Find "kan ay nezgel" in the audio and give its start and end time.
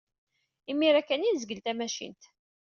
1.07-1.59